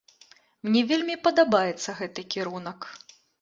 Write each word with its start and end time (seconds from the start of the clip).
Мне 0.67 0.81
вельмі 0.91 1.17
падабаецца 1.27 1.95
гэты 2.01 2.27
кірунак. 2.37 2.79